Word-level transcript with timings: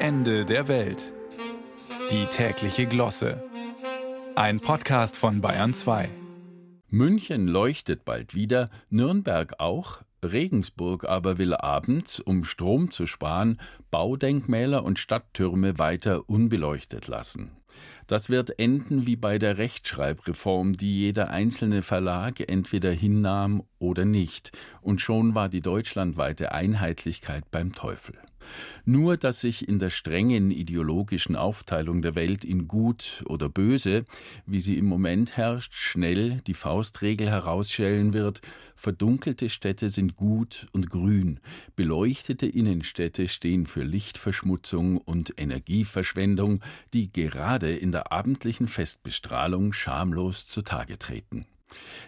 Ende 0.00 0.44
der 0.44 0.68
Welt. 0.68 1.12
Die 2.12 2.26
tägliche 2.26 2.86
Glosse. 2.86 3.42
Ein 4.36 4.60
Podcast 4.60 5.16
von 5.16 5.40
Bayern 5.40 5.74
2. 5.74 6.08
München 6.88 7.48
leuchtet 7.48 8.04
bald 8.04 8.32
wieder, 8.32 8.70
Nürnberg 8.90 9.58
auch, 9.58 10.02
Regensburg 10.24 11.04
aber 11.04 11.38
will 11.38 11.52
abends, 11.52 12.20
um 12.20 12.44
Strom 12.44 12.92
zu 12.92 13.08
sparen, 13.08 13.58
Baudenkmäler 13.90 14.84
und 14.84 15.00
Stadttürme 15.00 15.80
weiter 15.80 16.30
unbeleuchtet 16.30 17.08
lassen. 17.08 17.56
Das 18.08 18.30
wird 18.30 18.58
enden 18.58 19.06
wie 19.06 19.16
bei 19.16 19.38
der 19.38 19.58
Rechtschreibreform, 19.58 20.78
die 20.78 20.98
jeder 20.98 21.28
einzelne 21.28 21.82
Verlag 21.82 22.40
entweder 22.48 22.90
hinnahm 22.90 23.62
oder 23.78 24.06
nicht, 24.06 24.50
und 24.80 25.02
schon 25.02 25.34
war 25.34 25.50
die 25.50 25.60
deutschlandweite 25.60 26.52
Einheitlichkeit 26.52 27.50
beim 27.50 27.74
Teufel. 27.74 28.14
Nur 28.84 29.16
dass 29.16 29.40
sich 29.40 29.68
in 29.68 29.78
der 29.78 29.90
strengen 29.90 30.50
ideologischen 30.50 31.36
Aufteilung 31.36 32.02
der 32.02 32.14
Welt 32.14 32.44
in 32.44 32.68
gut 32.68 33.22
oder 33.26 33.48
böse, 33.48 34.04
wie 34.46 34.60
sie 34.60 34.78
im 34.78 34.86
Moment 34.86 35.36
herrscht, 35.36 35.74
schnell 35.74 36.38
die 36.46 36.54
Faustregel 36.54 37.28
herausschellen 37.28 38.14
wird, 38.14 38.40
verdunkelte 38.76 39.50
Städte 39.50 39.90
sind 39.90 40.16
gut 40.16 40.68
und 40.72 40.88
grün, 40.88 41.40
beleuchtete 41.76 42.46
Innenstädte 42.46 43.28
stehen 43.28 43.66
für 43.66 43.82
Lichtverschmutzung 43.82 44.96
und 44.98 45.34
Energieverschwendung, 45.36 46.60
die 46.94 47.12
gerade 47.12 47.74
in 47.74 47.92
der 47.92 47.97
abendlichen 48.06 48.68
Festbestrahlung 48.68 49.72
schamlos 49.72 50.46
zutage 50.48 50.98
treten. 50.98 51.46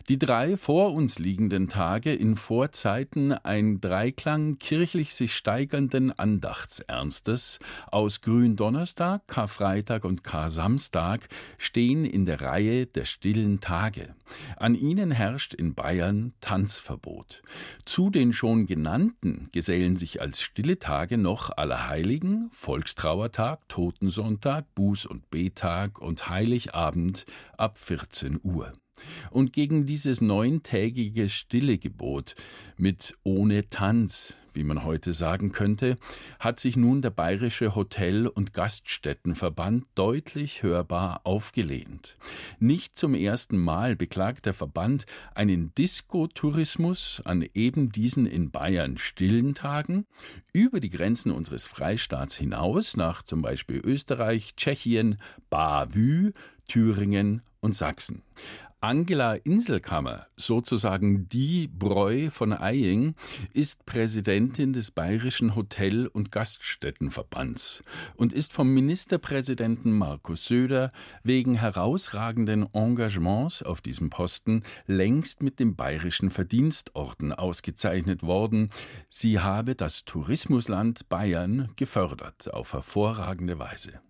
Die 0.08 0.18
drei 0.18 0.56
vor 0.56 0.92
uns 0.94 1.18
liegenden 1.18 1.68
Tage 1.68 2.12
in 2.12 2.34
Vorzeiten 2.34 3.32
ein 3.32 3.80
Dreiklang 3.80 4.58
kirchlich 4.58 5.14
sich 5.14 5.34
steigernden 5.34 6.10
Andachtsernstes 6.18 7.58
aus 7.90 8.20
Gründonnerstag, 8.20 9.26
Karfreitag 9.28 10.04
und 10.04 10.24
Kar-Samstag 10.24 11.28
stehen 11.58 12.04
in 12.04 12.24
der 12.24 12.40
Reihe 12.40 12.86
der 12.86 13.04
stillen 13.04 13.60
Tage. 13.60 14.14
An 14.56 14.74
ihnen 14.74 15.10
herrscht 15.10 15.54
in 15.54 15.74
Bayern 15.74 16.32
Tanzverbot. 16.40 17.42
Zu 17.84 18.10
den 18.10 18.32
schon 18.32 18.66
genannten 18.66 19.48
gesellen 19.52 19.96
sich 19.96 20.20
als 20.20 20.40
stille 20.42 20.78
Tage 20.78 21.18
noch 21.18 21.56
Allerheiligen, 21.56 22.48
Volkstrauertag, 22.52 23.68
Totensonntag, 23.68 24.64
Buß- 24.76 25.06
und 25.06 25.30
Betag 25.30 26.00
und 26.00 26.28
Heiligabend 26.28 27.26
ab 27.56 27.78
14 27.78 28.40
Uhr. 28.42 28.72
Und 29.30 29.52
gegen 29.52 29.86
dieses 29.86 30.20
neuntägige 30.20 31.28
Stillegebot 31.28 32.34
mit 32.76 33.14
ohne 33.22 33.68
Tanz, 33.68 34.34
wie 34.52 34.64
man 34.64 34.84
heute 34.84 35.14
sagen 35.14 35.52
könnte, 35.52 35.96
hat 36.38 36.60
sich 36.60 36.76
nun 36.76 37.02
der 37.02 37.10
Bayerische 37.10 37.74
Hotel- 37.74 38.26
und 38.26 38.52
Gaststättenverband 38.52 39.86
deutlich 39.94 40.62
hörbar 40.62 41.20
aufgelehnt. 41.24 42.16
Nicht 42.58 42.98
zum 42.98 43.14
ersten 43.14 43.58
Mal 43.58 43.96
beklagt 43.96 44.46
der 44.46 44.54
Verband 44.54 45.06
einen 45.34 45.74
Diskotourismus 45.74 47.22
an 47.24 47.46
eben 47.54 47.92
diesen 47.92 48.26
in 48.26 48.50
Bayern 48.50 48.98
stillen 48.98 49.54
Tagen 49.54 50.06
über 50.52 50.80
die 50.80 50.90
Grenzen 50.90 51.32
unseres 51.32 51.66
Freistaats 51.66 52.36
hinaus 52.36 52.96
nach 52.96 53.22
zum 53.22 53.42
Beispiel 53.42 53.80
Österreich, 53.84 54.56
Tschechien, 54.56 55.18
Bavü, 55.48 56.32
Thüringen 56.66 57.42
und 57.60 57.76
Sachsen. 57.76 58.22
Angela 58.82 59.34
Inselkammer, 59.34 60.26
sozusagen 60.38 61.28
die 61.28 61.68
Breu 61.68 62.30
von 62.30 62.52
Eying, 62.52 63.14
ist 63.52 63.84
Präsidentin 63.84 64.72
des 64.72 64.90
Bayerischen 64.90 65.54
Hotel- 65.54 66.06
und 66.06 66.32
Gaststättenverbands 66.32 67.84
und 68.16 68.32
ist 68.32 68.54
vom 68.54 68.72
Ministerpräsidenten 68.72 69.92
Markus 69.92 70.46
Söder 70.46 70.92
wegen 71.22 71.56
herausragenden 71.56 72.72
Engagements 72.72 73.62
auf 73.62 73.82
diesem 73.82 74.08
Posten 74.08 74.62
längst 74.86 75.42
mit 75.42 75.60
dem 75.60 75.76
Bayerischen 75.76 76.30
Verdienstorden 76.30 77.34
ausgezeichnet 77.34 78.22
worden. 78.22 78.70
Sie 79.10 79.40
habe 79.40 79.74
das 79.74 80.06
Tourismusland 80.06 81.06
Bayern 81.10 81.68
gefördert 81.76 82.54
auf 82.54 82.72
hervorragende 82.72 83.58
Weise 83.58 84.00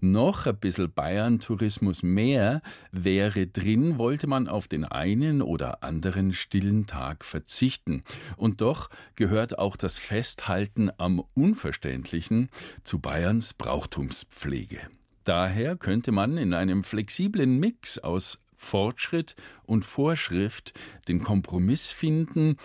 noch 0.00 0.46
ein 0.46 0.56
bisschen 0.56 0.92
Bayern-Tourismus 0.92 2.02
mehr 2.02 2.60
wäre 2.92 3.46
drin, 3.46 3.98
wollte 3.98 4.26
man 4.26 4.48
auf 4.48 4.68
den 4.68 4.84
einen 4.84 5.42
oder 5.42 5.82
anderen 5.82 6.32
stillen 6.32 6.86
Tag 6.86 7.24
verzichten. 7.24 8.02
Und 8.36 8.60
doch 8.60 8.90
gehört 9.14 9.58
auch 9.58 9.76
das 9.76 9.98
Festhalten 9.98 10.90
am 10.98 11.22
Unverständlichen 11.34 12.50
zu 12.84 12.98
Bayerns 12.98 13.54
Brauchtumspflege. 13.54 14.80
Daher 15.24 15.76
könnte 15.76 16.12
man 16.12 16.36
in 16.36 16.54
einem 16.54 16.84
flexiblen 16.84 17.58
Mix 17.58 17.98
aus 17.98 18.45
Fortschritt 18.56 19.36
und 19.64 19.84
Vorschrift 19.84 20.72
den 21.08 21.22
Kompromiss 21.22 21.90
finden, 21.90 22.56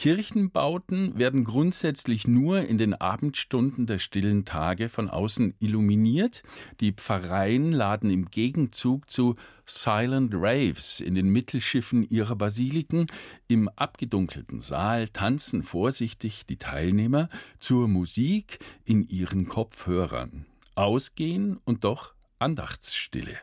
Kirchenbauten 0.00 1.18
werden 1.18 1.44
grundsätzlich 1.44 2.26
nur 2.26 2.62
in 2.62 2.78
den 2.78 2.94
Abendstunden 2.94 3.84
der 3.84 3.98
stillen 3.98 4.46
Tage 4.46 4.88
von 4.88 5.10
außen 5.10 5.52
illuminiert. 5.58 6.42
Die 6.80 6.92
Pfarreien 6.92 7.70
laden 7.70 8.08
im 8.08 8.30
Gegenzug 8.30 9.10
zu 9.10 9.36
Silent 9.66 10.32
Raves 10.34 11.00
in 11.00 11.14
den 11.14 11.28
Mittelschiffen 11.28 12.08
ihrer 12.08 12.34
Basiliken. 12.34 13.08
Im 13.46 13.68
abgedunkelten 13.68 14.60
Saal 14.60 15.08
tanzen 15.08 15.62
vorsichtig 15.62 16.46
die 16.46 16.56
Teilnehmer 16.56 17.28
zur 17.58 17.86
Musik 17.86 18.58
in 18.86 19.06
ihren 19.06 19.48
Kopfhörern. 19.48 20.46
Ausgehen 20.76 21.58
und 21.66 21.84
doch 21.84 22.14
Andachtsstille. 22.38 23.36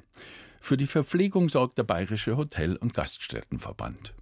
Für 0.59 0.77
die 0.77 0.87
Verpflegung 0.87 1.49
sorgt 1.49 1.77
der 1.77 1.83
Bayerische 1.83 2.37
Hotel- 2.37 2.75
und 2.75 2.93
Gaststättenverband. 2.93 4.13